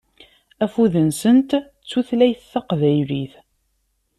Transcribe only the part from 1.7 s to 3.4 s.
d tutlayt taqbaylit.